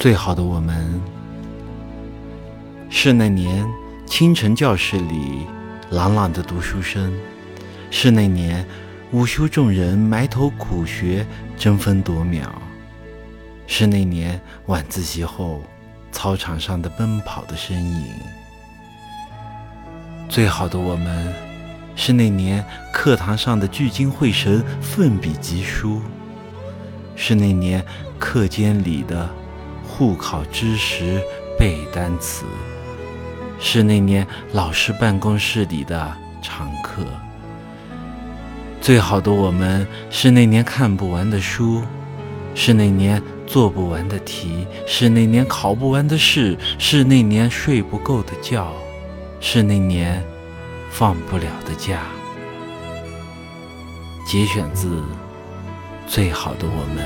[0.00, 0.98] 最好的我们，
[2.88, 3.68] 是那年
[4.06, 5.46] 清晨教室里
[5.90, 7.12] 朗朗的读书声，
[7.90, 8.66] 是那年
[9.10, 11.26] 午休众人埋头苦学
[11.58, 12.50] 争分夺秒，
[13.66, 15.62] 是那年晚自习后
[16.10, 18.06] 操场上的奔跑的身影。
[20.30, 21.30] 最好的我们，
[21.94, 26.00] 是那年课堂上的聚精会神奋笔疾书，
[27.14, 27.84] 是那年
[28.18, 29.28] 课间里的
[30.00, 31.22] 互考知识
[31.58, 32.46] 背单词，
[33.58, 37.04] 是那年老师办公室里的常客。
[38.80, 41.82] 最好的我们，是那年看不完的书，
[42.54, 48.72] 是那年做不完的题，是那年考不完的试，是那年睡不够的觉。
[49.38, 50.24] 是那年
[50.90, 52.00] 放不了的假。
[54.26, 54.96] 节选自
[56.06, 57.04] 《最好的我们》。